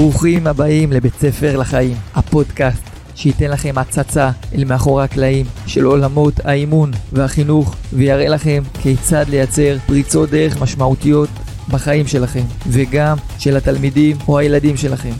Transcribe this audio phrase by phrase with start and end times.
[0.00, 2.82] ברוכים הבאים לבית ספר לחיים, הפודקאסט
[3.14, 10.30] שייתן לכם הצצה אל מאחורי הקלעים של עולמות האימון והחינוך ויראה לכם כיצד לייצר פריצות
[10.30, 11.28] דרך משמעותיות
[11.68, 15.12] בחיים שלכם וגם של התלמידים או הילדים שלכם.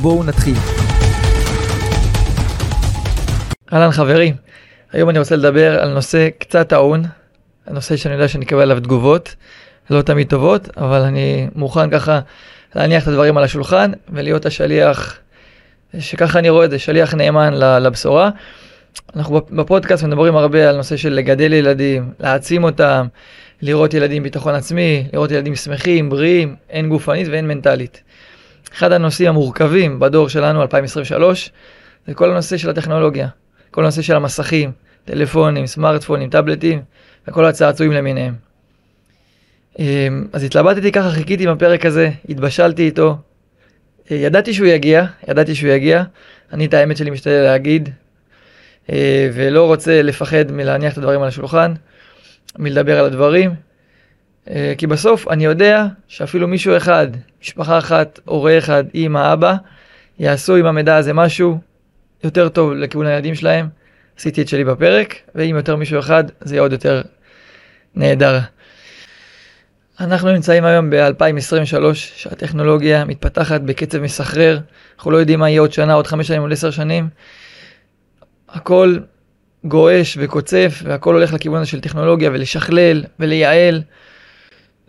[0.00, 0.56] בואו נתחיל.
[3.72, 4.34] אהלן חברים,
[4.92, 7.02] היום אני רוצה לדבר על נושא קצת טעון,
[7.66, 9.34] הנושא שאני יודע שאני אקבל עליו תגובות,
[9.90, 12.20] לא תמיד טובות, אבל אני מוכן ככה
[12.76, 15.18] להניח את הדברים על השולחן ולהיות השליח,
[15.98, 18.30] שככה אני רואה את זה, שליח נאמן לבשורה.
[19.16, 23.06] אנחנו בפודקאסט מדברים הרבה על נושא של לגדל ילדים, להעצים אותם,
[23.62, 28.02] לראות ילדים ביטחון עצמי, לראות ילדים שמחים, בריאים, הן גופנית והן מנטלית.
[28.72, 31.50] אחד הנושאים המורכבים בדור שלנו, 2023,
[32.06, 33.28] זה כל הנושא של הטכנולוגיה,
[33.70, 34.72] כל הנושא של המסכים,
[35.04, 36.82] טלפונים, סמארטפונים, טאבלטים
[37.28, 38.45] וכל הצעצועים למיניהם.
[39.78, 43.16] אמ, אז התלבטתי ככה, חיכיתי עם הפרק הזה, התבשלתי איתו.
[44.10, 46.02] אה, ידעתי שהוא יגיע, ידעתי שהוא יגיע.
[46.52, 47.88] אני את האמת שלי משתדל להגיד,
[48.92, 51.74] אה, ולא רוצה לפחד מלהניח את הדברים על השולחן,
[52.58, 53.54] מלדבר על הדברים.
[54.50, 57.06] אה, כי בסוף אני יודע שאפילו מישהו אחד,
[57.42, 59.54] משפחה אחת, הורה אחד, אמא, אבא,
[60.18, 61.58] יעשו עם המידע הזה משהו
[62.24, 63.68] יותר טוב לכיוון הילדים שלהם.
[64.18, 67.02] עשיתי את שלי בפרק, ואם יותר מישהו אחד, זה יהיה עוד יותר
[67.94, 68.38] נהדר.
[70.00, 74.58] אנחנו נמצאים היום ב-2023, שהטכנולוגיה מתפתחת בקצב מסחרר,
[74.96, 77.08] אנחנו לא יודעים מה יהיה עוד שנה, עוד חמש שנים, עוד עשר שנים.
[78.48, 78.98] הכל
[79.64, 83.82] גועש וקוצף, והכל הולך לכיוון הזה של טכנולוגיה, ולשכלל, ולייעל,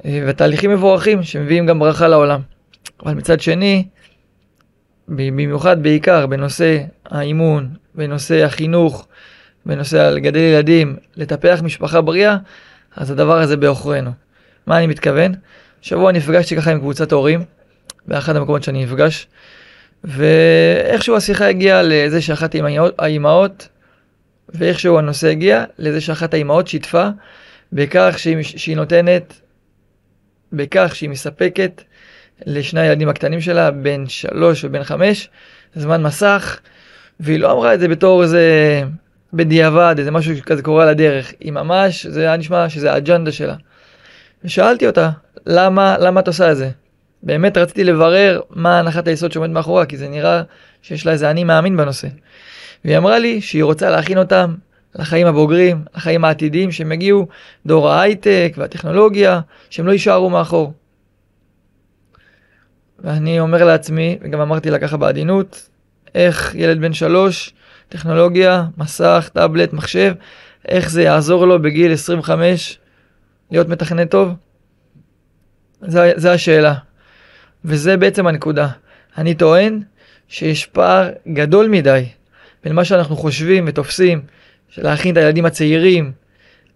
[0.05, 2.41] אה, ותהליכים מבורכים שמביאים גם ברכה לעולם.
[3.03, 3.87] אבל מצד שני,
[5.07, 9.07] במיוחד בעיקר בנושא האימון, בנושא החינוך,
[9.65, 12.37] בנושא לגדל ילדים, לטפח משפחה בריאה,
[12.95, 14.26] אז הדבר הזה בעוכרינו.
[14.67, 15.31] מה אני מתכוון?
[15.81, 17.43] שבוע נפגשתי ככה עם קבוצת הורים,
[18.07, 19.27] באחד המקומות שאני נפגש,
[20.03, 22.55] ואיכשהו השיחה הגיעה לזה שאחת
[22.99, 23.67] האימהות,
[24.49, 27.07] ואיכשהו הנושא הגיע לזה שאחת האימהות שיתפה
[27.73, 29.33] בכך שהיא, שהיא נותנת,
[30.53, 31.81] בכך שהיא מספקת
[32.45, 35.29] לשני הילדים הקטנים שלה, בן שלוש ובן חמש,
[35.75, 36.59] זמן מסך,
[37.19, 38.43] והיא לא אמרה את זה בתור איזה
[39.33, 43.55] בדיעבד, איזה משהו כזה קורה על הדרך, היא ממש, זה היה נשמע שזה האג'נדה שלה.
[44.43, 45.09] ושאלתי אותה,
[45.45, 46.69] למה, למה את עושה את זה?
[47.23, 50.41] באמת רציתי לברר מה הנחת היסוד שעומד מאחוריה, כי זה נראה
[50.81, 52.07] שיש לה איזה אני מאמין בנושא.
[52.85, 54.55] והיא אמרה לי שהיא רוצה להכין אותם
[54.95, 57.27] לחיים הבוגרים, לחיים העתידיים, שהם יגיעו
[57.65, 59.39] דור ההייטק והטכנולוגיה,
[59.69, 60.73] שהם לא יישארו מאחור.
[62.99, 65.69] ואני אומר לעצמי, וגם אמרתי לה ככה בעדינות,
[66.15, 67.53] איך ילד בן שלוש,
[67.89, 70.13] טכנולוגיה, מסך, טאבלט, מחשב,
[70.67, 72.79] איך זה יעזור לו בגיל 25
[73.51, 74.33] להיות מתכנת טוב?
[76.15, 76.73] זו השאלה.
[77.65, 78.67] וזה בעצם הנקודה.
[79.17, 79.81] אני טוען
[80.27, 82.05] שיש פער גדול מדי
[82.63, 84.21] בין מה שאנחנו חושבים ותופסים,
[84.69, 86.11] של להכין את הילדים הצעירים,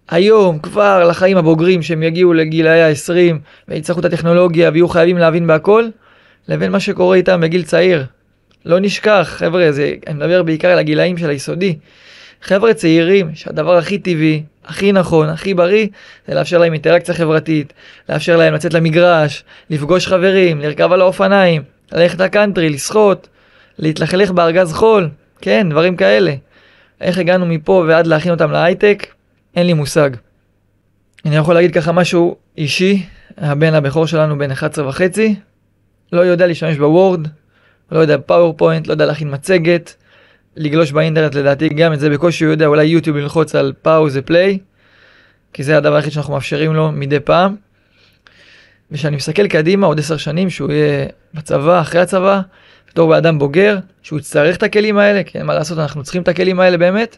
[0.10, 3.36] היום כבר לחיים הבוגרים שהם יגיעו לגילאי ה-20
[3.68, 5.88] ויצטרכו את הטכנולוגיה ויהיו חייבים להבין בהכל,
[6.48, 8.06] לבין מה שקורה איתם בגיל צעיר.
[8.66, 11.78] לא נשכח, חבר'ה, זה, אני מדבר בעיקר על הגילאים של היסודי.
[12.42, 15.88] חבר'ה צעירים, שהדבר הכי טבעי, הכי נכון, הכי בריא,
[16.28, 17.74] זה לאפשר להם אינטראקציה חברתית,
[18.10, 23.28] לאפשר להם לצאת למגרש, לפגוש חברים, לרכב על האופניים, ללכת לקאנטרי, לשחות,
[23.80, 25.10] להתלכלך בארגז חול,
[25.42, 26.34] כן, דברים כאלה.
[27.02, 29.08] איך הגענו מפה ועד להכין אותם להייטק,
[29.56, 30.10] אין לי מושג.
[31.26, 33.06] אני יכול להגיד ככה משהו אישי,
[33.38, 35.36] הבן הבכור שלנו בן 11 וחצי,
[36.12, 37.28] לא יודע להשתמש ב Word,
[37.92, 39.96] לא יודע PowerPoint, לא יודע להכין מצגת,
[40.56, 44.26] לגלוש באינטרנט לדעתי גם את זה בקושי הוא יודע אולי יוטיוב ללחוץ על pause ו
[44.26, 44.60] play
[45.54, 47.56] כי זה הדבר היחיד שאנחנו מאפשרים לו מדי פעם.
[48.92, 52.42] ושאני מסתכל קדימה עוד עשר שנים שהוא יהיה בצבא אחרי הצבא
[52.90, 56.28] בתור באדם בוגר שהוא יצטרך את הכלים האלה כי אין מה לעשות אנחנו צריכים את
[56.28, 57.18] הכלים האלה באמת.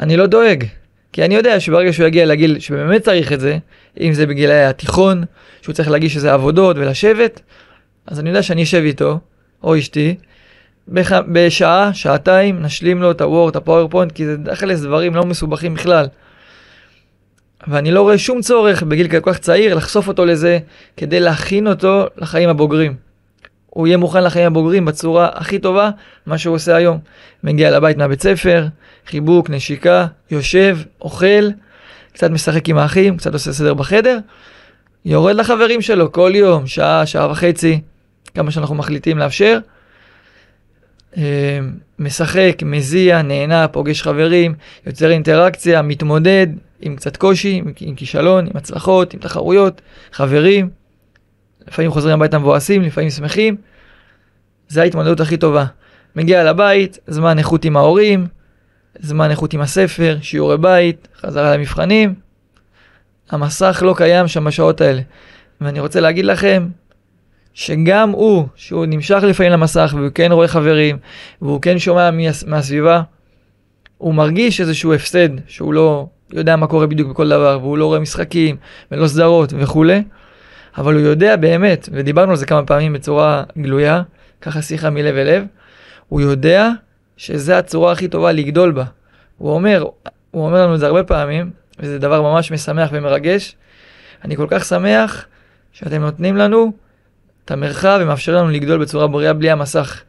[0.00, 0.64] אני לא דואג
[1.12, 3.58] כי אני יודע שברגע שהוא יגיע לגיל שבאמת צריך את זה
[4.00, 5.24] אם זה בגילי התיכון
[5.62, 7.40] שהוא צריך להגיש איזה עבודות ולשבת
[8.06, 9.18] אז אני יודע שאני אשב איתו
[9.62, 10.16] או אשתי
[10.90, 11.12] בח...
[11.32, 16.06] בשעה, שעתיים, נשלים לו את הוורד, הפאורפוינט, כי זה דחלס דברים לא מסובכים בכלל.
[17.68, 20.58] ואני לא רואה שום צורך בגיל כל כך צעיר לחשוף אותו לזה
[20.96, 22.94] כדי להכין אותו לחיים הבוגרים.
[23.66, 25.90] הוא יהיה מוכן לחיים הבוגרים בצורה הכי טובה,
[26.26, 26.98] מה שהוא עושה היום.
[27.44, 28.66] מגיע לבית מהבית ספר,
[29.06, 31.48] חיבוק, נשיקה, יושב, אוכל,
[32.12, 34.18] קצת משחק עם האחים, קצת עושה סדר בחדר,
[35.04, 37.80] יורד לחברים שלו כל יום, שעה, שעה וחצי,
[38.34, 39.58] כמה שאנחנו מחליטים לאפשר.
[41.16, 41.58] אה,
[41.98, 44.54] משחק, מזיע, נהנה, פוגש חברים,
[44.86, 46.46] יוצר אינטראקציה, מתמודד
[46.80, 49.80] עם קצת קושי, עם, עם כישלון, עם הצלחות, עם תחרויות,
[50.12, 50.70] חברים.
[51.68, 53.56] לפעמים חוזרים הביתה מבואסים, לפעמים שמחים.
[54.68, 55.64] זה ההתמודדות הכי טובה.
[56.16, 58.26] מגיע לבית, זמן איכות עם ההורים,
[58.98, 62.14] זמן איכות עם הספר, שיעורי בית, חזרה למבחנים.
[63.30, 65.00] המסך לא קיים שם בשעות האלה.
[65.60, 66.68] ואני רוצה להגיד לכם,
[67.54, 70.98] שגם הוא, שהוא נמשך לפעמים למסך, והוא כן רואה חברים,
[71.42, 72.10] והוא כן שומע
[72.46, 73.02] מהסביבה,
[73.98, 77.98] הוא מרגיש איזשהו הפסד, שהוא לא יודע מה קורה בדיוק בכל דבר, והוא לא רואה
[77.98, 78.56] משחקים,
[78.92, 80.02] ולא סדרות וכולי,
[80.78, 84.02] אבל הוא יודע באמת, ודיברנו על זה כמה פעמים בצורה גלויה,
[84.40, 85.44] ככה שיחה מלב אל לב,
[86.08, 86.70] הוא יודע
[87.16, 88.84] שזו הצורה הכי טובה לגדול בה.
[89.38, 89.84] הוא אומר,
[90.30, 93.56] הוא אומר לנו את זה הרבה פעמים, וזה דבר ממש משמח ומרגש.
[94.24, 95.26] אני כל כך שמח
[95.72, 96.72] שאתם נותנים לנו
[97.50, 100.00] את המרחב ומאפשר לנו לגדול בצורה בריאה בלי המסך.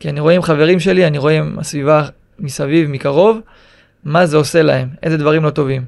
[0.00, 2.04] כי אני רואה עם חברים שלי, אני רואה עם הסביבה
[2.38, 3.40] מסביב, מקרוב,
[4.04, 5.84] מה זה עושה להם, איזה דברים לא טובים.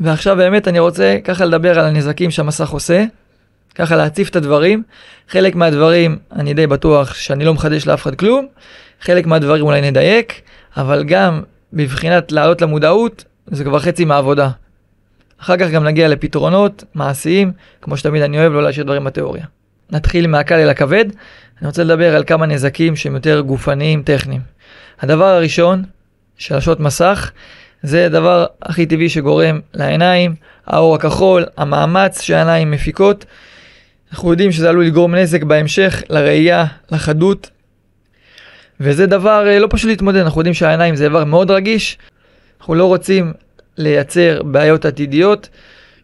[0.00, 3.04] ועכשיו באמת אני רוצה ככה לדבר על הנזקים שהמסך עושה,
[3.74, 4.82] ככה להציף את הדברים.
[5.28, 8.46] חלק מהדברים אני די בטוח שאני לא מחדש לאף אחד כלום,
[9.00, 10.40] חלק מהדברים אולי נדייק,
[10.76, 11.42] אבל גם
[11.72, 14.50] בבחינת לעלות למודעות, זה כבר חצי מהעבודה.
[15.40, 17.52] אחר כך גם נגיע לפתרונות מעשיים,
[17.82, 19.44] כמו שתמיד אני אוהב לא להשאיר דברים בתיאוריה.
[19.90, 21.04] נתחיל מהקל אל הכבד,
[21.60, 24.40] אני רוצה לדבר על כמה נזקים שהם יותר גופניים, טכניים.
[25.00, 25.84] הדבר הראשון,
[26.38, 27.30] שלשות מסך,
[27.82, 30.34] זה הדבר הכי טבעי שגורם לעיניים,
[30.66, 33.24] האור הכחול, המאמץ שהעיניים מפיקות.
[34.12, 37.50] אנחנו יודעים שזה עלול לגרום נזק בהמשך לראייה, לחדות,
[38.80, 41.98] וזה דבר אה, לא פשוט להתמודד, אנחנו יודעים שהעיניים זה דבר מאוד רגיש,
[42.60, 43.32] אנחנו לא רוצים
[43.78, 45.48] לייצר בעיות עתידיות,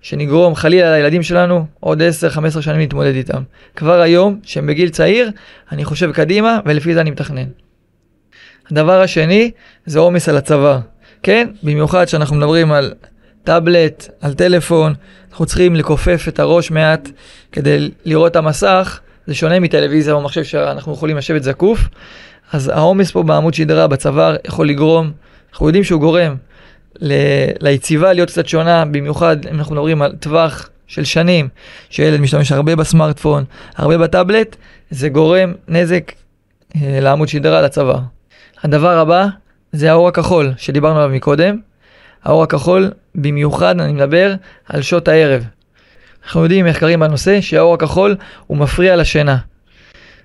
[0.02, 2.02] שנגרום חלילה לילדים שלנו עוד
[2.56, 3.42] 10-15 שנים להתמודד איתם.
[3.76, 5.30] כבר היום, שהם בגיל צעיר,
[5.72, 7.46] אני חושב קדימה, ולפי זה אני מתכנן.
[8.70, 9.50] הדבר השני,
[9.86, 10.78] זה עומס על הצוואר.
[11.22, 12.94] כן, במיוחד כשאנחנו מדברים על
[13.44, 14.94] טאבלט, על טלפון,
[15.30, 17.08] אנחנו צריכים לכופף את הראש מעט
[17.52, 21.80] כדי לראות את המסך, זה שונה מטלוויזיה או מחשב שאנחנו יכולים לשבת זקוף,
[22.52, 25.12] אז העומס פה בעמוד שדרה, בצוואר, יכול לגרום,
[25.52, 26.34] אנחנו יודעים שהוא גורם
[27.60, 31.48] ליציבה להיות קצת שונה, במיוחד אם אנחנו מדברים על טווח של שנים,
[31.90, 33.44] שילד משתמש הרבה בסמארטפון,
[33.76, 34.56] הרבה בטאבלט,
[34.90, 36.12] זה גורם נזק
[36.76, 37.98] אה, לעמוד שדרה, לצוואר.
[38.62, 39.26] הדבר הבא
[39.72, 41.58] זה האור הכחול שדיברנו עליו מקודם.
[42.24, 44.34] האור הכחול, במיוחד אני מדבר
[44.68, 45.44] על שעות הערב.
[46.24, 48.16] אנחנו יודעים מחקרים בנושא שהאור הכחול
[48.46, 49.36] הוא מפריע לשינה.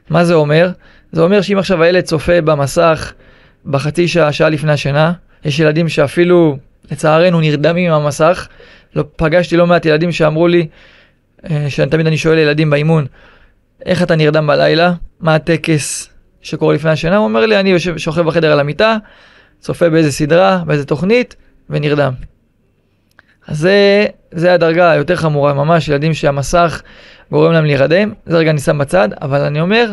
[0.09, 0.71] מה זה אומר?
[1.11, 3.13] זה אומר שאם עכשיו הילד צופה במסך
[3.65, 5.13] בחצי שעה, שעה לפני השינה,
[5.45, 6.57] יש ילדים שאפילו,
[6.91, 8.47] לצערנו, נרדמים עם המסך.
[8.95, 10.67] לא, פגשתי לא מעט ילדים שאמרו לי,
[11.49, 13.05] אה, שתמיד אני שואל ילדים באימון,
[13.85, 14.93] איך אתה נרדם בלילה?
[15.19, 16.09] מה הטקס
[16.41, 17.17] שקורה לפני השינה?
[17.17, 18.97] הוא אומר לי, אני יושב, שוכב בחדר על המיטה,
[19.59, 21.35] צופה באיזה סדרה, באיזה תוכנית,
[21.69, 22.13] ונרדם.
[23.47, 26.81] אז זה, זה הדרגה היותר חמורה, ממש ילדים שהמסך
[27.31, 29.91] גורם להם להירדם, זה רגע אני שם בצד, אבל אני אומר,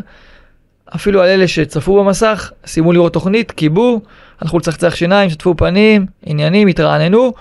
[0.95, 4.01] אפילו על אלה שצפו במסך, סיימו לראות תוכנית, קיבו,
[4.41, 7.33] הלכו לצחצח שיניים, שטפו פנים, עניינים, התרעננו,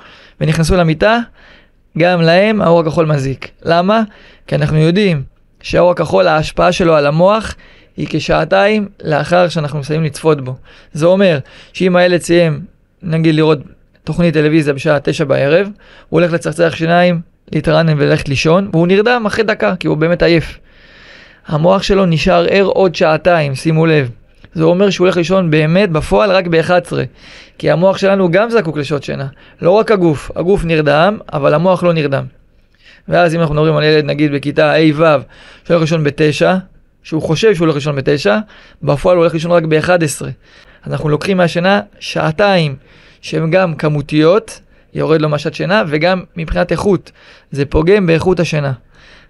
[0.41, 1.19] ונכנסו למיטה,
[1.97, 3.51] גם להם האור הכחול מזיק.
[3.63, 4.01] למה?
[4.47, 5.23] כי אנחנו יודעים
[5.61, 7.55] שהאור הכחול, ההשפעה שלו על המוח
[7.97, 10.55] היא כשעתיים לאחר שאנחנו מסיימים לצפות בו.
[10.93, 11.39] זה אומר
[11.73, 12.61] שאם הילד סיים,
[13.03, 13.59] נגיד לראות
[14.03, 15.67] תוכנית טלוויזיה בשעה תשע בערב,
[16.09, 17.21] הוא הולך לצחצח שיניים,
[17.51, 20.59] להתרענן וללכת לישון, והוא נרדם אחרי דקה, כי הוא באמת עייף.
[21.47, 24.09] המוח שלו נשאר ער עוד שעתיים, שימו לב.
[24.55, 26.93] זה אומר שהוא הולך לישון באמת בפועל רק ב-11.
[27.57, 29.27] כי המוח שלנו גם זקוק לשעות שינה.
[29.61, 32.25] לא רק הגוף, הגוף נרדם, אבל המוח לא נרדם.
[33.07, 35.03] ואז אם אנחנו מדברים על ילד נגיד בכיתה ה'-ו'
[35.67, 36.45] שהולך לישון ב-9,
[37.03, 38.29] שהוא חושב שהוא הולך לישון ב-9,
[38.83, 40.25] בפועל הוא הולך לישון רק ב-11.
[40.83, 42.75] אז אנחנו לוקחים מהשינה שעתיים
[43.21, 44.59] שהן גם כמותיות,
[44.93, 47.11] יורד לו משת שינה, וגם מבחינת איכות.
[47.51, 48.73] זה פוגם באיכות השינה.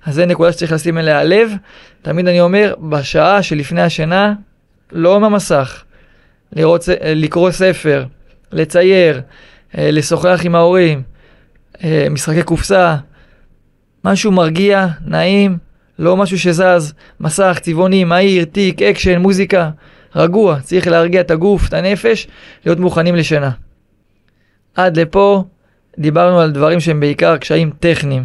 [0.05, 1.51] אז זה נקודה שצריך לשים אליה לב.
[2.01, 4.33] תמיד אני אומר, בשעה שלפני השינה,
[4.91, 5.83] לא עם המסך.
[6.53, 8.05] לראות, לקרוא ספר,
[8.51, 9.21] לצייר,
[9.77, 11.01] אה, לשוחח עם ההורים,
[11.83, 12.95] אה, משחקי קופסה,
[14.03, 15.57] משהו מרגיע, נעים,
[15.99, 19.69] לא משהו שזז, מסך, צבעוני, מהיר, תיק, אקשן, מוזיקה,
[20.15, 22.27] רגוע, צריך להרגיע את הגוף, את הנפש,
[22.65, 23.51] להיות מוכנים לשינה.
[24.75, 25.43] עד לפה
[25.99, 28.23] דיברנו על דברים שהם בעיקר קשיים טכניים.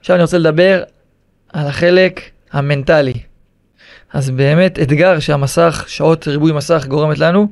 [0.00, 0.82] עכשיו אני רוצה לדבר
[1.52, 2.20] על החלק
[2.52, 3.25] המנטלי.
[4.12, 7.48] אז באמת אתגר שהמסך, שעות ריבוי מסך גורמת לנו,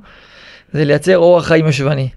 [0.73, 2.09] זה לייצר אורח חיים ישבני.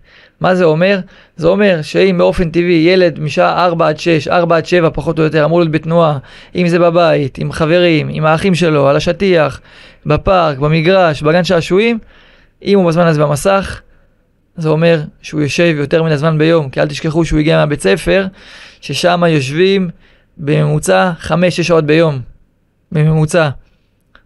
[0.41, 0.99] מה זה אומר?
[1.37, 5.23] זה אומר שאם באופן טבעי ילד משעה 4 עד 6, 4 עד 7 פחות או
[5.23, 6.17] יותר אמור להיות בתנועה,
[6.55, 9.61] אם זה בבית, עם חברים, עם האחים שלו, על השטיח,
[10.05, 11.99] בפארק, במגרש, בגן שעשועים,
[12.63, 13.81] אם הוא בזמן הזה במסך,
[14.57, 18.27] זה אומר שהוא יושב יותר מן הזמן ביום, כי אל תשכחו שהוא הגיע מהבית ספר,
[18.81, 19.89] ששם יושבים
[20.37, 22.19] בממוצע 5-6 שעות ביום,
[22.91, 23.49] בממוצע.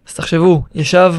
[0.08, 1.14] אז תחשבו, ישב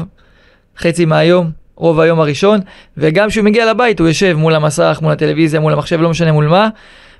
[0.78, 2.60] חצי מהיום, רוב היום הראשון,
[2.96, 6.48] וגם כשהוא מגיע לבית הוא יושב מול המסך, מול הטלוויזיה, מול המחשב, לא משנה מול
[6.48, 6.68] מה,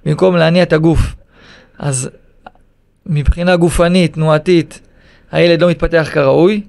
[0.07, 1.15] במקום להניע את הגוף.
[1.79, 2.11] אז
[3.07, 4.81] מבחינה גופנית, תנועתית,
[5.33, 6.63] הילד לא מתפתח כראוי,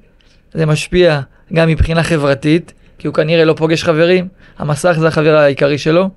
[0.54, 1.22] זה משפיע
[1.54, 6.10] גם מבחינה חברתית, כי הוא כנראה לא פוגש חברים, המסך זה החבר העיקרי שלו,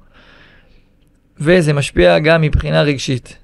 [1.40, 3.36] וזה משפיע גם מבחינה רגשית.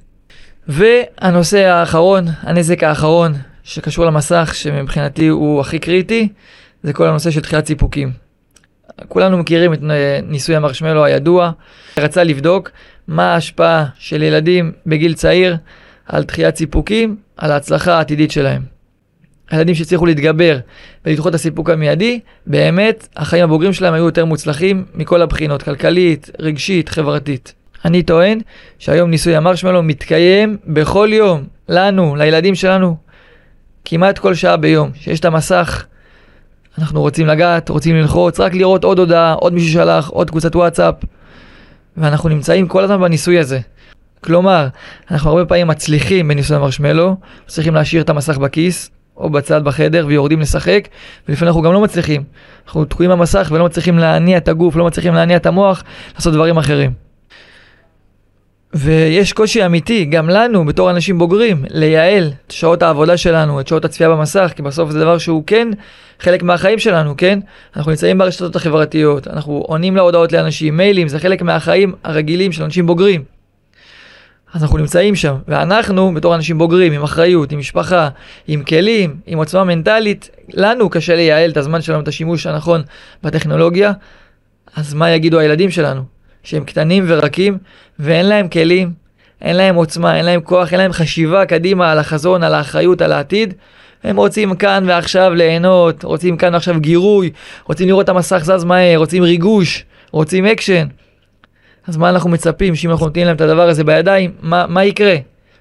[0.68, 6.28] והנושא האחרון, הנזק האחרון שקשור למסך, שמבחינתי הוא הכי קריטי,
[6.82, 8.10] זה כל הנושא של דחיית סיפוקים.
[9.08, 9.78] כולנו מכירים את
[10.22, 11.50] ניסוי המרשמלו הידוע,
[11.98, 12.70] רצה לבדוק
[13.08, 15.56] מה ההשפעה של ילדים בגיל צעיר
[16.06, 18.62] על דחיית סיפוקים, על ההצלחה העתידית שלהם.
[19.50, 20.58] הילדים שהצליחו להתגבר
[21.04, 26.88] ולדחות את הסיפוק המיידי, באמת החיים הבוגרים שלהם היו יותר מוצלחים מכל הבחינות, כלכלית, רגשית,
[26.88, 27.54] חברתית.
[27.84, 28.40] אני טוען
[28.78, 32.96] שהיום ניסוי המרשמלו מתקיים בכל יום, לנו, לילדים שלנו,
[33.84, 34.90] כמעט כל שעה ביום.
[34.94, 35.84] שיש את המסך,
[36.78, 40.94] אנחנו רוצים לגעת, רוצים ללחוץ, רק לראות עוד הודעה, עוד מישהו שלח, עוד קבוצת וואטסאפ,
[41.96, 43.60] ואנחנו נמצאים כל הזמן בניסוי הזה.
[44.20, 44.68] כלומר,
[45.10, 50.40] אנחנו הרבה פעמים מצליחים בניסוי המרשמלו, צריכים להשאיר את המסך בכיס, או בצד בחדר ויורדים
[50.40, 50.88] לשחק,
[51.28, 52.22] ולפעמים אנחנו גם לא מצליחים.
[52.66, 56.56] אנחנו תקועים במסך ולא מצליחים להניע את הגוף, לא מצליחים להניע את המוח, לעשות דברים
[56.56, 57.03] אחרים.
[58.74, 63.84] ויש קושי אמיתי, גם לנו, בתור אנשים בוגרים, לייעל את שעות העבודה שלנו, את שעות
[63.84, 65.68] הצפייה במסך, כי בסוף זה דבר שהוא כן
[66.20, 67.38] חלק מהחיים שלנו, כן?
[67.76, 72.86] אנחנו נמצאים ברשתות החברתיות, אנחנו עונים להודעות לאנשים, מיילים, זה חלק מהחיים הרגילים של אנשים
[72.86, 73.24] בוגרים.
[74.54, 78.08] אז אנחנו נמצאים שם, ואנחנו, בתור אנשים בוגרים, עם אחריות, עם משפחה,
[78.46, 82.82] עם כלים, עם עוצמה מנטלית, לנו קשה לייעל את הזמן שלנו, את השימוש הנכון
[83.22, 83.92] בטכנולוגיה,
[84.76, 86.14] אז מה יגידו הילדים שלנו?
[86.44, 87.58] שהם קטנים ורקים,
[87.98, 88.92] ואין להם כלים,
[89.42, 93.12] אין להם עוצמה, אין להם כוח, אין להם חשיבה קדימה על החזון, על האחריות, על
[93.12, 93.54] העתיד.
[94.04, 97.30] הם רוצים כאן ועכשיו ליהנות, רוצים כאן ועכשיו גירוי,
[97.64, 100.86] רוצים לראות את המסך זז מהר, רוצים ריגוש, רוצים אקשן.
[101.86, 105.16] אז מה אנחנו מצפים שאם אנחנו נותנים להם את הדבר הזה בידיים, מה, מה יקרה?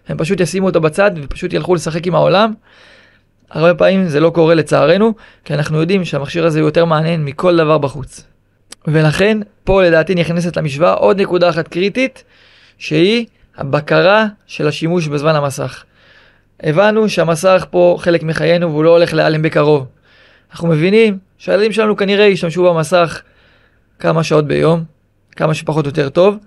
[0.08, 2.54] הם פשוט ישימו אותו בצד ופשוט ילכו לשחק עם העולם?
[3.50, 5.13] הרבה פעמים זה לא קורה לצערנו,
[5.46, 8.33] כי אנחנו יודעים שהמכשיר הזה הוא יותר מעניין מכל דבר בחוץ.
[8.88, 12.24] ולכן, פה לדעתי נכנסת למשוואה עוד נקודה אחת קריטית,
[12.78, 13.25] שהיא
[13.58, 15.84] הבקרה של השימוש בזמן המסך.
[16.63, 19.86] הבנו שהמסך פה חלק מחיינו והוא לא הולך להיעלם בקרוב.
[20.52, 23.22] אנחנו מבינים שהילדים שלנו כנראה ישתמשו במסך
[24.00, 24.84] כמה שעות ביום,
[25.36, 26.38] כמה שפחות יותר טוב.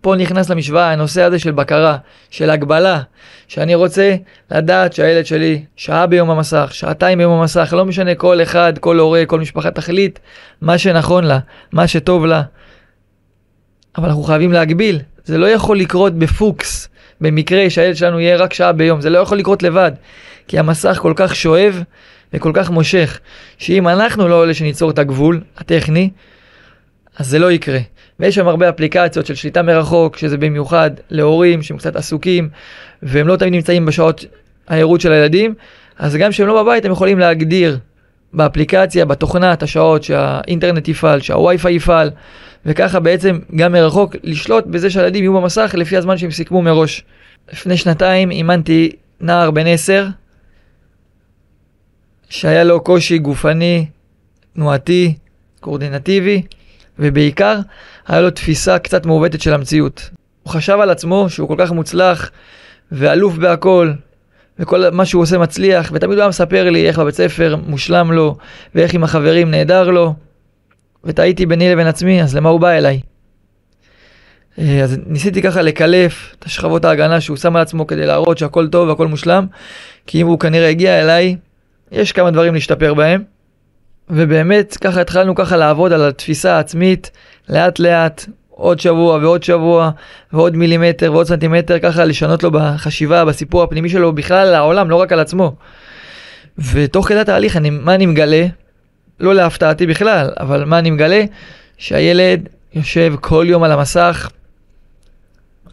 [0.00, 1.96] פה נכנס למשוואה הנושא הזה של בקרה,
[2.30, 3.00] של הגבלה,
[3.48, 4.16] שאני רוצה
[4.50, 9.22] לדעת שהילד שלי שעה ביום המסך, שעתיים ביום המסך, לא משנה כל אחד, כל הורה,
[9.26, 10.18] כל משפחה תחליט
[10.60, 11.38] מה שנכון לה,
[11.72, 12.42] מה שטוב לה.
[13.96, 16.88] אבל אנחנו חייבים להגביל, זה לא יכול לקרות בפוקס,
[17.20, 19.92] במקרה שהילד שלנו יהיה רק שעה ביום, זה לא יכול לקרות לבד,
[20.48, 21.82] כי המסך כל כך שואב
[22.32, 23.20] וכל כך מושך,
[23.58, 26.10] שאם אנחנו לא אלה שניצור את הגבול הטכני,
[27.20, 27.78] אז זה לא יקרה.
[28.20, 32.48] ויש שם הרבה אפליקציות של שליטה מרחוק, שזה במיוחד להורים שהם קצת עסוקים,
[33.02, 34.24] והם לא תמיד נמצאים בשעות
[34.68, 35.54] הערות של הילדים,
[35.98, 37.78] אז גם כשהם לא בבית הם יכולים להגדיר
[38.32, 42.10] באפליקציה, בתוכנה, את השעות שהאינטרנט יפעל, שהווי-פיי יפעל,
[42.66, 47.04] וככה בעצם גם מרחוק לשלוט בזה שהילדים יהיו במסך לפי הזמן שהם סיכמו מראש.
[47.52, 50.06] לפני שנתיים אימנתי נער בן עשר,
[52.28, 53.86] שהיה לו קושי גופני,
[54.54, 55.14] תנועתי,
[55.60, 56.42] קורדינטיבי,
[57.00, 57.58] ובעיקר
[58.08, 60.10] היה לו תפיסה קצת מעוותת של המציאות.
[60.42, 62.30] הוא חשב על עצמו שהוא כל כך מוצלח
[62.92, 63.92] ואלוף בהכל,
[64.58, 68.36] וכל מה שהוא עושה מצליח, ותמיד הוא היה מספר לי איך בבית ספר מושלם לו,
[68.74, 70.14] ואיך עם החברים נהדר לו,
[71.04, 73.00] וטעיתי ביני לבין עצמי, אז למה הוא בא אליי?
[74.58, 78.68] אה, אז ניסיתי ככה לקלף את השכבות ההגנה שהוא שם על עצמו כדי להראות שהכל
[78.68, 79.46] טוב והכל מושלם,
[80.06, 81.36] כי אם הוא כנראה הגיע אליי,
[81.92, 83.22] יש כמה דברים להשתפר בהם.
[84.10, 87.10] ובאמת ככה התחלנו ככה לעבוד על התפיסה העצמית
[87.48, 89.90] לאט לאט עוד שבוע ועוד שבוע
[90.32, 94.96] ועוד מילימטר ועוד סנטימטר ככה לשנות לו בחשיבה בסיפור הפנימי שלו בכלל על העולם לא
[94.96, 95.54] רק על עצמו.
[96.72, 98.46] ותוך כדי התהליך אני, מה אני מגלה?
[99.20, 101.24] לא להפתעתי בכלל אבל מה אני מגלה?
[101.78, 104.30] שהילד יושב כל יום על המסך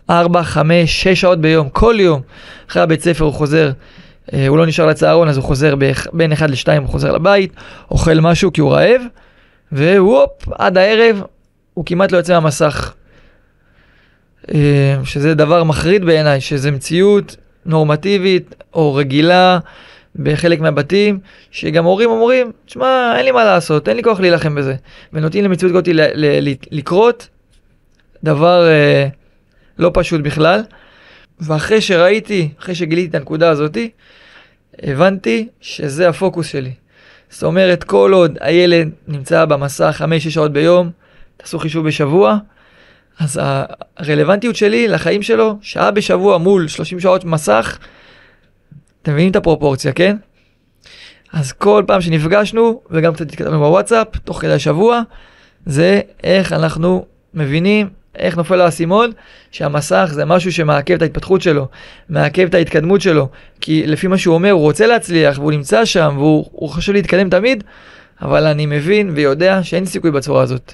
[0.09, 2.21] 4, 5, 6 שעות ביום כל יום
[2.69, 3.71] אחרי הבית ספר הוא חוזר
[4.47, 5.75] הוא לא נשאר לצהרון, אז הוא חוזר
[6.13, 7.53] בין 1 ל-2, הוא חוזר לבית,
[7.91, 9.01] אוכל משהו כי הוא רעב,
[9.71, 11.21] ווופ, עד הערב
[11.73, 12.93] הוא כמעט לא יוצא מהמסך.
[14.53, 19.59] אה, שזה דבר מחריד בעיניי, שזה מציאות נורמטיבית או רגילה
[20.15, 21.19] בחלק מהבתים,
[21.51, 24.75] שגם הורים אומרים, תשמע, אין לי מה לעשות, אין לי כוח להילחם בזה.
[25.13, 25.87] ונותנים למציאות כזאת
[26.71, 27.27] לקרות,
[28.23, 29.07] דבר אה,
[29.79, 30.61] לא פשוט בכלל.
[31.39, 33.89] ואחרי שראיתי, אחרי שגיליתי את הנקודה הזאתי,
[34.83, 36.71] הבנתי שזה הפוקוס שלי.
[37.29, 40.89] זאת אומרת, כל עוד הילד נמצא במסך 5-6 שעות ביום,
[41.37, 42.37] תעשו חישוב בשבוע,
[43.19, 43.41] אז
[43.97, 47.77] הרלוונטיות שלי לחיים שלו, שעה בשבוע מול 30 שעות מסך,
[49.01, 50.17] אתם מבינים את הפרופורציה, כן?
[51.33, 55.01] אז כל פעם שנפגשנו, וגם קצת התכתבנו בוואטסאפ, תוך כדי השבוע,
[55.65, 59.11] זה איך אנחנו מבינים, איך נופל האסימון,
[59.51, 61.67] שהמסך זה משהו שמעכב את ההתפתחות שלו,
[62.09, 63.29] מעכב את ההתקדמות שלו,
[63.61, 67.63] כי לפי מה שהוא אומר, הוא רוצה להצליח, והוא נמצא שם, והוא חשוב להתקדם תמיד,
[68.21, 70.73] אבל אני מבין ויודע שאין סיכוי בצורה הזאת.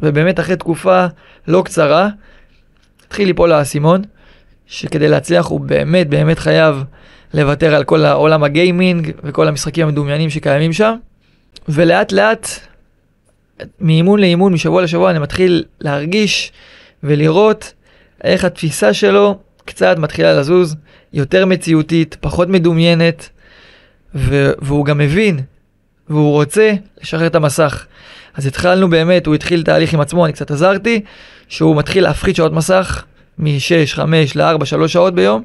[0.00, 1.06] ובאמת אחרי תקופה
[1.48, 2.08] לא קצרה,
[3.06, 4.02] התחיל ליפול האסימון,
[4.66, 6.84] שכדי להצליח הוא באמת באמת חייב
[7.34, 10.94] לוותר על כל העולם הגיימינג וכל המשחקים המדומיינים שקיימים שם.
[11.68, 12.48] ולאט לאט,
[13.80, 16.52] מאימון לאימון, משבוע לשבוע, אני מתחיל להרגיש
[17.02, 17.72] ולראות
[18.24, 20.76] איך התפיסה שלו קצת מתחילה לזוז,
[21.12, 23.28] יותר מציאותית, פחות מדומיינת,
[24.14, 25.40] והוא גם מבין,
[26.08, 27.86] והוא רוצה לשחרר את המסך.
[28.34, 31.00] אז התחלנו באמת, הוא התחיל תהליך עם עצמו, אני קצת עזרתי,
[31.48, 33.04] שהוא מתחיל להפחית שעות מסך
[33.38, 35.42] מ-6, 5 ל-4, 3 שעות ביום,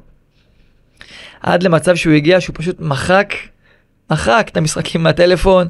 [1.41, 3.33] עד למצב שהוא הגיע שהוא פשוט מחק,
[4.11, 5.67] מחק את המשחקים מהטלפון,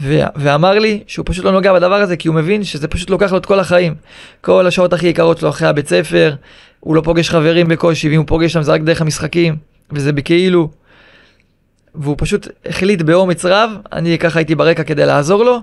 [0.00, 3.32] ו- ואמר לי שהוא פשוט לא נוגע בדבר הזה, כי הוא מבין שזה פשוט לוקח
[3.32, 3.94] לו את כל החיים.
[4.40, 6.34] כל השעות הכי יקרות שלו אחרי הבית ספר,
[6.80, 9.56] הוא לא פוגש חברים בקושי, ואם הוא פוגש שם זה רק דרך המשחקים,
[9.92, 10.70] וזה בכאילו.
[11.94, 15.60] והוא פשוט החליט באומץ רב, אני ככה הייתי ברקע כדי לעזור לו,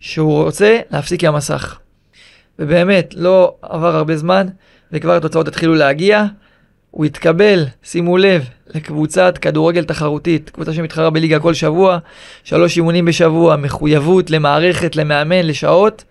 [0.00, 1.78] שהוא רוצה להפסיק עם המסך.
[2.58, 4.46] ובאמת, לא עבר הרבה זמן,
[4.92, 6.24] וכבר התוצאות התחילו להגיע.
[6.92, 11.98] הוא התקבל, שימו לב, לקבוצת כדורגל תחרותית, קבוצה שמתחרה בליגה כל שבוע,
[12.44, 16.04] שלוש אימונים בשבוע, מחויבות למערכת, למאמן, לשעות,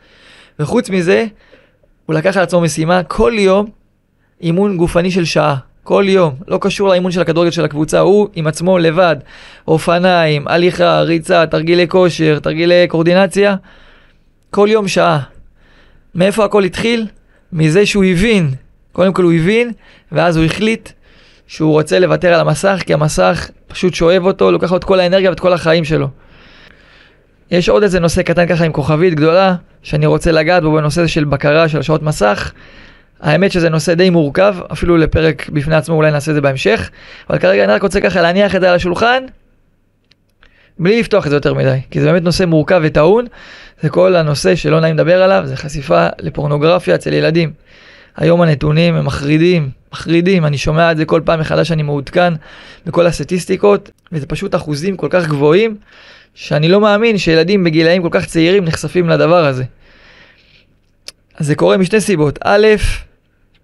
[0.59, 1.25] וחוץ מזה,
[2.05, 3.69] הוא לקח על עצמו משימה כל יום
[4.41, 5.55] אימון גופני של שעה.
[5.83, 9.15] כל יום, לא קשור לאימון של הכדורגל של הקבוצה, הוא עם עצמו לבד,
[9.67, 13.55] אופניים, הליכה, ריצה, תרגילי כושר, תרגילי קורדינציה,
[14.50, 15.20] כל יום שעה.
[16.15, 17.07] מאיפה הכל התחיל?
[17.53, 18.50] מזה שהוא הבין,
[18.91, 19.71] קודם כל הוא הבין,
[20.11, 20.89] ואז הוא החליט
[21.47, 25.29] שהוא רוצה לוותר על המסך, כי המסך פשוט שואב אותו, לוקח לו את כל האנרגיה
[25.29, 26.07] ואת כל החיים שלו.
[27.51, 31.23] יש עוד איזה נושא קטן ככה עם כוכבית גדולה, שאני רוצה לגעת בו בנושא של
[31.23, 32.51] בקרה של שעות מסך.
[33.21, 36.89] האמת שזה נושא די מורכב, אפילו לפרק בפני עצמו אולי נעשה את זה בהמשך,
[37.29, 39.23] אבל כרגע אני רק רוצה ככה להניח את זה על השולחן,
[40.79, 43.25] בלי לפתוח את זה יותר מדי, כי זה באמת נושא מורכב וטעון,
[43.81, 47.53] זה כל הנושא שלא נעים לדבר עליו, זה חשיפה לפורנוגרפיה אצל ילדים.
[48.17, 52.33] היום הנתונים הם מחרידים, מחרידים, אני שומע את זה כל פעם מחדש, אני מעודכן
[52.85, 55.77] בכל הסטטיסטיקות, וזה פשוט אחוזים כל כך גבוהים,
[56.35, 59.63] שאני לא מאמין שילדים בגילאים כל כך צעירים נחשפים לדבר הזה.
[61.37, 62.39] אז זה קורה משתי סיבות.
[62.43, 62.67] א',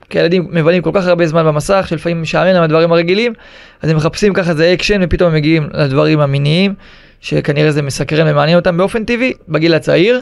[0.10, 3.34] כי ילדים מבלים כל כך הרבה זמן במסך, שלפעמים משעמם להם הדברים הרגילים,
[3.82, 6.74] אז הם מחפשים ככה איזה אקשן, ופתאום הם מגיעים לדברים המיניים,
[7.22, 10.22] שכנראה זה מסקרן ומעניין אותם באופן טבעי, בגיל הצעיר.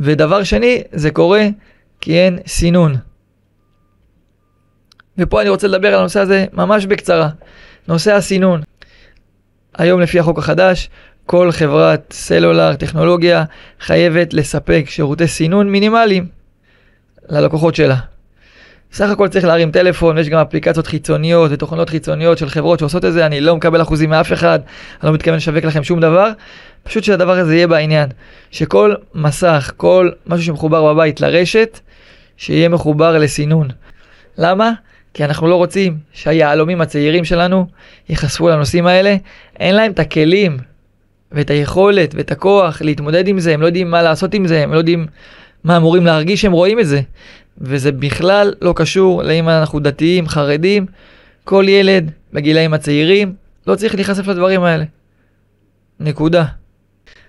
[0.00, 1.46] ודבר שני, זה קורה
[2.00, 2.96] כי אין סינון.
[5.18, 7.28] ופה אני רוצה לדבר על הנושא הזה ממש בקצרה.
[7.88, 8.60] נושא הסינון.
[9.78, 10.90] היום לפי החוק החדש,
[11.26, 13.44] כל חברת סלולר, טכנולוגיה,
[13.80, 16.26] חייבת לספק שירותי סינון מינימליים
[17.28, 17.96] ללקוחות שלה.
[18.92, 23.12] סך הכל צריך להרים טלפון, יש גם אפליקציות חיצוניות ותוכנות חיצוניות של חברות שעושות את
[23.12, 24.58] זה, אני לא מקבל אחוזים מאף אחד,
[25.02, 26.30] אני לא מתכוון לשווק לכם שום דבר,
[26.82, 28.08] פשוט שהדבר הזה יהיה בעניין,
[28.50, 31.80] שכל מסך, כל משהו שמחובר בבית לרשת,
[32.36, 33.68] שיהיה מחובר לסינון.
[34.38, 34.72] למה?
[35.16, 37.66] כי אנחנו לא רוצים שהיהלומים הצעירים שלנו
[38.08, 39.16] ייחשפו לנושאים האלה,
[39.60, 40.58] אין להם את הכלים
[41.32, 44.72] ואת היכולת ואת הכוח להתמודד עם זה, הם לא יודעים מה לעשות עם זה, הם
[44.72, 45.06] לא יודעים
[45.64, 47.00] מה אמורים להרגיש שהם רואים את זה.
[47.58, 50.86] וזה בכלל לא קשור לאם אנחנו דתיים, חרדים,
[51.44, 53.34] כל ילד בגילאים הצעירים
[53.66, 54.84] לא צריך להיחשף לדברים האלה.
[56.00, 56.44] נקודה.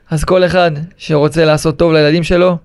[0.10, 2.58] אז כל אחד שרוצה לעשות טוב לילדים שלו,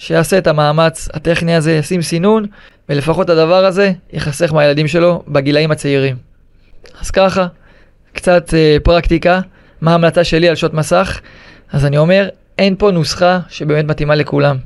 [0.00, 2.46] שיעשה את המאמץ הטכני הזה, ישים סינון,
[2.88, 6.16] ולפחות הדבר הזה ייחסך מהילדים שלו בגילאים הצעירים.
[7.00, 7.46] אז ככה,
[8.12, 9.40] קצת אה, פרקטיקה,
[9.80, 11.20] מה ההמלצה שלי על שעות מסך?
[11.72, 14.56] אז אני אומר, אין פה נוסחה שבאמת מתאימה לכולם.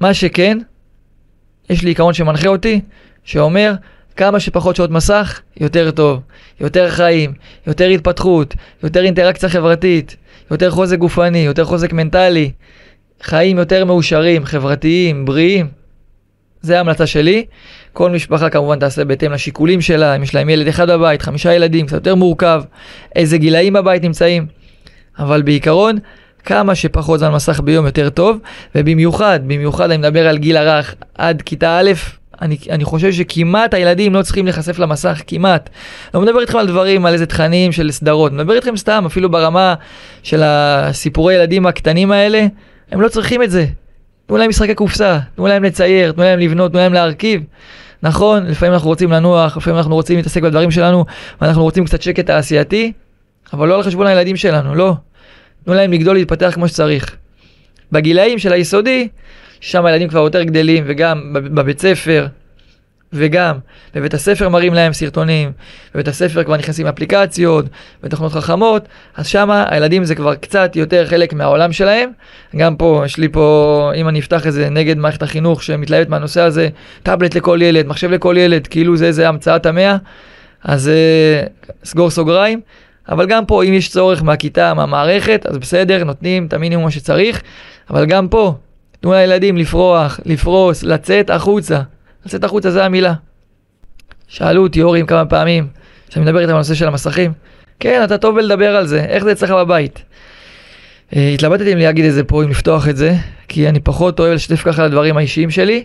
[0.00, 0.58] מה שכן,
[1.70, 2.80] יש לי עיקרון שמנחה אותי,
[3.24, 3.72] שאומר
[4.16, 6.20] כמה שפחות שעות מסך, יותר טוב.
[6.60, 7.32] יותר חיים,
[7.66, 10.16] יותר התפתחות, יותר אינטראקציה חברתית,
[10.50, 12.50] יותר חוזק גופני, יותר חוזק מנטלי,
[13.22, 15.68] חיים יותר מאושרים, חברתיים, בריאים.
[16.60, 17.44] זה ההמלצה שלי.
[17.92, 21.86] כל משפחה כמובן תעשה בהתאם לשיקולים שלה, אם יש להם ילד אחד בבית, חמישה ילדים,
[21.86, 22.62] קצת יותר מורכב,
[23.16, 24.46] איזה גילאים בבית נמצאים.
[25.18, 25.98] אבל בעיקרון,
[26.44, 28.38] כמה שפחות זמן מסך ביום יותר טוב,
[28.74, 31.92] ובמיוחד, במיוחד אני מדבר על גיל הרך עד כיתה א',
[32.42, 35.70] אני, אני חושב שכמעט הילדים לא צריכים להיחשף למסך, כמעט.
[36.14, 39.74] לא מדבר איתכם על דברים, על איזה תכנים של סדרות, מדבר איתכם סתם, אפילו ברמה
[40.22, 42.46] של הסיפורי ילדים הקטנים האלה,
[42.90, 43.66] הם לא צריכים את זה.
[44.26, 47.42] תנו להם משחקי קופסה, תנו להם לצייר, תנו להם לבנות, תנו להם להרכיב.
[48.02, 51.04] נכון, לפעמים אנחנו רוצים לנוח, לפעמים אנחנו רוצים להתעסק בדברים שלנו,
[51.40, 52.92] ואנחנו רוצים קצת שקט תעשייתי,
[53.52, 54.94] אבל לא על חשבון הילדים שלנו, לא.
[55.64, 57.16] תנו להם לגדול, להתפתח כמו שצריך.
[57.92, 59.08] בגילאים של היסודי,
[59.60, 62.26] שם הילדים כבר יותר גדלים, וגם בבית ספר,
[63.12, 63.58] וגם
[63.94, 65.52] בבית הספר מראים להם סרטונים,
[65.94, 67.66] בבית הספר כבר נכנסים אפליקציות
[68.02, 72.10] ותוכנות חכמות, אז שם הילדים זה כבר קצת יותר חלק מהעולם שלהם.
[72.56, 76.68] גם פה, יש לי פה, אם אני אפתח איזה נגד מערכת החינוך שמתלהבת מהנושא הזה,
[77.02, 79.96] טאבלט לכל ילד, מחשב לכל ילד, כאילו זה איזה המצאת המאה,
[80.64, 82.60] אז uh, סגור סוגריים.
[83.08, 87.42] אבל גם פה, אם יש צורך מהכיתה, מהמערכת, אז בסדר, נותנים את המינימום שצריך,
[87.90, 88.54] אבל גם פה,
[89.00, 91.80] תנו לילדים לפרוח, לפרוס, לצאת החוצה.
[92.26, 93.14] לצאת החוצה זה המילה.
[94.28, 95.68] שאלו אותי הורים כמה פעמים,
[96.08, 97.32] כשאני מדבר איתם על הנושא של המסכים,
[97.80, 100.02] כן, אתה טוב בלדבר על זה, איך זה אצלך בבית?
[101.10, 103.14] Uh, התלבטתי אם להגיד את זה פה, אם לפתוח את זה,
[103.48, 105.84] כי אני פחות אוהב לשתף ככה על הדברים האישיים שלי,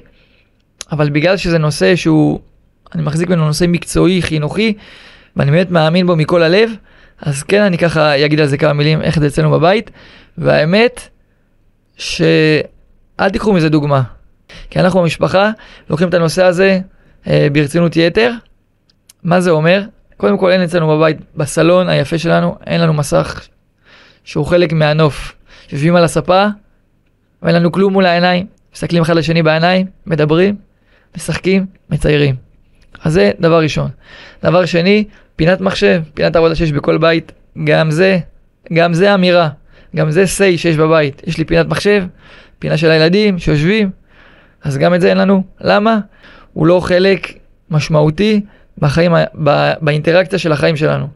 [0.92, 2.40] אבל בגלל שזה נושא שהוא,
[2.96, 4.74] אני מחזיק ממנו נושא מקצועי, חינוכי,
[5.36, 6.72] ואני באמת מאמין בו מכל הלב,
[7.22, 9.92] אז כן, אני ככה אגיד על זה כמה מילים, איך זה אצלנו בבית,
[10.38, 11.10] והאמת,
[11.98, 14.02] שאל תיקחו מזה דוגמה.
[14.70, 15.52] כי אנחנו במשפחה
[15.90, 16.80] לוקחים את הנושא הזה
[17.28, 18.32] אה, ברצינות יתר.
[19.24, 19.84] מה זה אומר?
[20.18, 23.48] קודם כל אין אצלנו בבית, בסלון היפה שלנו, אין לנו מסך
[24.24, 25.36] שהוא חלק מהנוף.
[25.72, 26.46] יושבים על הספה,
[27.44, 30.56] ואין לנו כלום מול העיניים, מסתכלים אחד לשני בעיניים, מדברים,
[31.16, 32.36] משחקים, מציירים.
[33.04, 33.90] אז זה דבר ראשון.
[34.44, 35.04] דבר שני,
[35.36, 37.32] פינת מחשב, פינת עבודה שיש בכל בית,
[37.64, 38.20] גם זה,
[38.74, 39.50] גם זה אמירה,
[39.96, 41.22] גם זה say שיש בבית.
[41.28, 42.04] יש לי פינת מחשב,
[42.60, 43.90] פינה של הילדים שיושבים,
[44.64, 45.44] אז גם את זה אין לנו.
[45.62, 46.00] למה?
[46.54, 47.34] הוא לא חלק
[47.70, 48.42] משמעותי
[48.78, 51.08] בחיים, בא, באינטראקציה של החיים שלנו.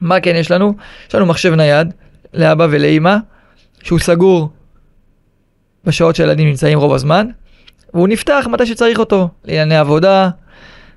[0.00, 0.74] מה כן יש לנו?
[1.08, 1.92] יש לנו מחשב נייד
[2.34, 3.16] לאבא ולאימא,
[3.82, 4.50] שהוא סגור
[5.84, 7.26] בשעות שהילדים נמצאים רוב הזמן,
[7.94, 10.28] והוא נפתח מתי שצריך אותו, לענייני עבודה,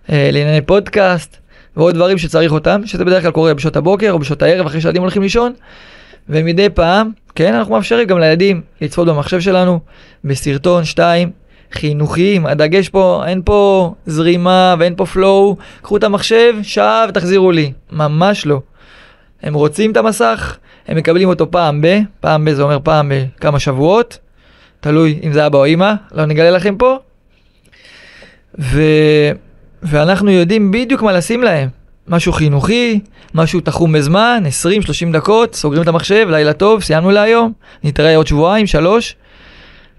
[0.10, 1.38] אה, לענייני פודקאסט
[1.78, 5.02] ועוד דברים שצריך אותם, שזה בדרך כלל קורה בשעות הבוקר או בשעות הערב אחרי שהילדים
[5.02, 5.54] הולכים לישון,
[6.30, 9.80] ומדי פעם, כן, אנחנו מאפשרים גם לילדים לצפות במחשב שלנו
[10.24, 11.32] בסרטון, שתיים,
[11.72, 17.72] חינוכיים, הדגש פה, אין פה זרימה ואין פה flow, קחו את המחשב, שעה ותחזירו לי.
[17.92, 18.62] ממש לא.
[19.44, 23.60] הם רוצים את המסך, הם מקבלים אותו פעם ב, פעם ב זה אומר פעם בכמה
[23.60, 24.18] שבועות,
[24.80, 26.98] תלוי אם זה אבא או אמא, לא נגלה לכם פה.
[28.60, 28.82] ו...
[29.84, 31.70] ואנחנו יודעים בדיוק מה לשים להם.
[32.08, 33.00] משהו חינוכי,
[33.34, 34.44] משהו תחום בזמן,
[35.10, 37.52] 20-30 דקות, סוגרים את המחשב, לילה טוב, סיימנו להיום,
[37.84, 39.16] נתראה עוד שבועיים, שלוש.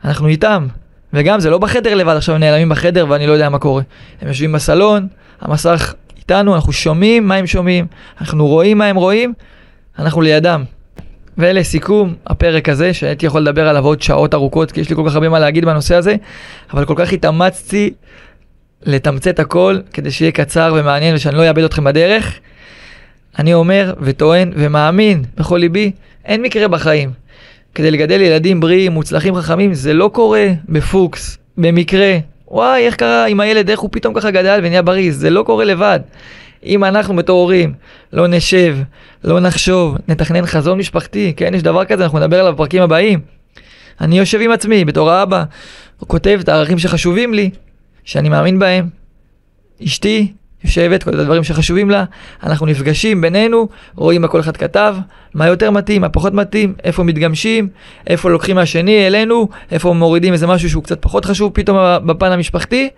[0.04, 0.66] אנחנו איתם.
[1.12, 3.83] וגם זה לא בחדר לבד, עכשיו הם נעלמים בחדר ואני לא יודע מה קורה.
[4.21, 5.07] הם יושבים בסלון,
[5.40, 7.87] המסך איתנו, אנחנו שומעים מה הם שומעים,
[8.21, 9.33] אנחנו רואים מה הם רואים,
[9.99, 10.64] אנחנו לידם.
[11.38, 15.14] ולסיכום הפרק הזה, שהייתי יכול לדבר עליו עוד שעות ארוכות, כי יש לי כל כך
[15.14, 16.16] הרבה מה להגיד בנושא הזה,
[16.73, 17.92] אבל כל כך התאמצתי
[18.83, 22.38] לתמצת הכל, כדי שיהיה קצר ומעניין ושאני לא אאבד אתכם בדרך.
[23.38, 25.92] אני אומר וטוען ומאמין בכל ליבי,
[26.25, 27.11] אין מקרה בחיים
[27.78, 32.18] כדי לגדל ילדים בריאים, מוצלחים, חכמים, זה לא קורה בפוקס, במקרה.
[32.48, 35.64] וואי, איך קרה עם הילד, איך הוא פתאום ככה גדל ונהיה בריא, זה לא קורה
[35.64, 36.00] לבד.
[36.64, 37.74] אם אנחנו בתור הורים
[38.12, 38.76] לא נשב,
[39.24, 43.20] לא נחשוב, נתכנן חזון משפחתי, כן, יש דבר כזה, אנחנו נדבר עליו בפרקים הבאים.
[44.00, 45.44] אני יושב עם עצמי בתור האבא,
[46.06, 47.50] כותב את הערכים שחשובים לי,
[48.04, 48.88] שאני מאמין בהם.
[49.84, 50.32] אשתי
[50.64, 52.05] יושבת, כל הדברים שחשובים לה,
[52.42, 54.97] אנחנו נפגשים בינינו, רואים מה כל אחד כתב,
[55.35, 57.68] מה יותר מתאים, מה פחות מתאים, איפה מתגמשים,
[58.07, 62.88] איפה לוקחים מהשני אלינו, איפה מורידים איזה משהו שהוא קצת פחות חשוב פתאום בפן המשפחתי.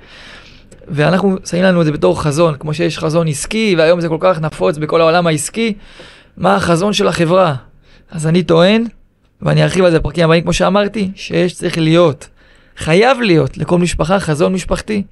[0.89, 4.41] ואנחנו שמים לנו את זה בתור חזון, כמו שיש חזון עסקי, והיום זה כל כך
[4.41, 5.75] נפוץ בכל העולם העסקי,
[6.37, 7.55] מה החזון של החברה.
[8.11, 8.85] אז אני טוען,
[9.43, 12.29] ואני ארחיב על זה בפרקים הבאים, כמו שאמרתי, שיש צריך להיות,
[12.77, 15.03] חייב להיות לכל משפחה חזון משפחתי.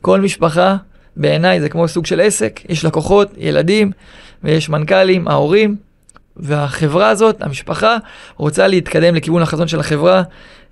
[0.00, 0.76] כל משפחה
[1.18, 3.90] בעיניי זה כמו סוג של עסק, יש לקוחות, ילדים,
[4.44, 5.76] ויש מנכ"לים, ההורים,
[6.36, 7.96] והחברה הזאת, המשפחה,
[8.36, 10.22] רוצה להתקדם לכיוון החזון של החברה,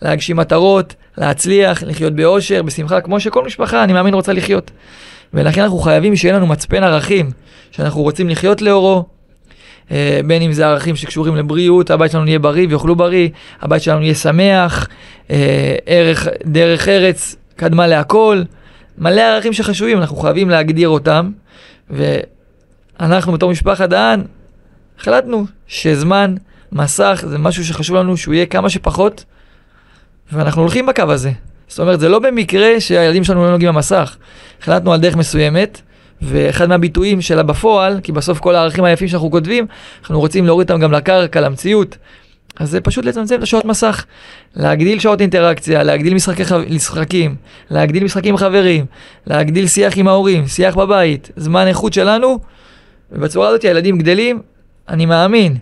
[0.02, 4.70] להגשים מטרות, להצליח, לחיות באושר, בשמחה, כמו שכל משפחה, אני מאמין, רוצה לחיות.
[5.34, 7.30] ולכן אנחנו חייבים שיהיה לנו מצפן ערכים
[7.70, 9.04] שאנחנו רוצים לחיות לאורו,
[9.90, 13.28] אה, בין אם זה ערכים שקשורים לבריאות, הבית שלנו יהיה בריא ויאכלו בריא,
[13.60, 14.88] הבית שלנו יהיה שמח,
[15.30, 18.42] אה, ערך, דרך ארץ קדמה להכל.
[18.98, 21.30] מלא ערכים שחשובים, אנחנו חייבים להגדיר אותם,
[21.90, 24.22] ואנחנו בתור משפחת דהן
[25.00, 26.34] החלטנו שזמן,
[26.72, 29.24] מסך, זה משהו שחשוב לנו שהוא יהיה כמה שפחות,
[30.32, 31.30] ואנחנו הולכים בקו הזה.
[31.68, 34.16] זאת אומרת, זה לא במקרה שהילדים שלנו לא נוגעים במסך.
[34.60, 35.80] החלטנו על דרך מסוימת,
[36.22, 39.66] ואחד מהביטויים שלה בפועל, כי בסוף כל הערכים היפים שאנחנו כותבים,
[40.00, 41.96] אנחנו רוצים להוריד אותם גם לקרקע, למציאות.
[42.56, 44.04] אז זה פשוט לצמצם את השעות מסך,
[44.56, 46.52] להגדיל שעות אינטראקציה, להגדיל משחקי ח...
[46.52, 47.36] משחקים,
[47.70, 48.84] להגדיל משחקים עם חברים,
[49.26, 52.38] להגדיל שיח עם ההורים, שיח בבית, זמן איכות שלנו,
[53.12, 54.42] ובצורה הזאת הילדים גדלים,
[54.88, 55.56] אני מאמין,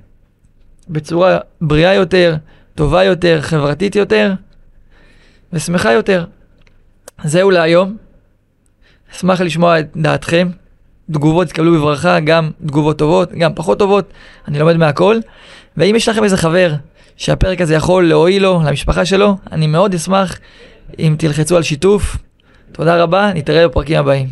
[0.89, 2.37] בצורה בריאה יותר,
[2.75, 4.33] טובה יותר, חברתית יותר,
[5.53, 6.25] ושמחה יותר.
[7.25, 7.97] זהו להיום.
[9.13, 10.49] אשמח לשמוע את דעתכם.
[11.11, 14.13] תגובות יתקבלו בברכה, גם תגובות טובות, גם פחות טובות,
[14.49, 15.17] אני לומד מהכל.
[15.77, 16.75] ואם יש לכם איזה חבר
[17.17, 20.39] שהפרק הזה יכול להועיל לו, למשפחה שלו, אני מאוד אשמח
[20.99, 22.17] אם תלחצו על שיתוף.
[22.73, 24.29] תודה רבה, נתראה בפרקים הבאים.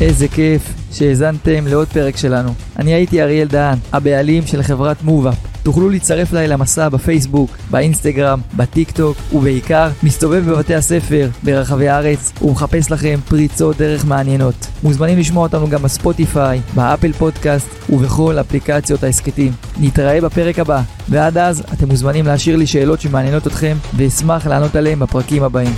[0.00, 2.50] איזה כיף שהאזנתם לעוד פרק שלנו.
[2.78, 5.55] אני הייתי אריאל דהן, הבעלים של חברת מובאפ.
[5.66, 12.90] תוכלו להצטרף אליי למסע בפייסבוק, באינסטגרם, בטיק טוק, ובעיקר מסתובב בבתי הספר ברחבי הארץ ומחפש
[12.90, 14.66] לכם פריצות דרך מעניינות.
[14.82, 19.52] מוזמנים לשמוע אותנו גם בספוטיפיי, באפל פודקאסט ובכל אפליקציות ההסכתים.
[19.80, 24.98] נתראה בפרק הבא, ועד אז אתם מוזמנים להשאיר לי שאלות שמעניינות אתכם ואשמח לענות עליהן
[24.98, 25.74] בפרקים הבאים.